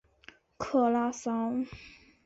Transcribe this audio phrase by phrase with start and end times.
[0.57, 1.63] 克拉桑。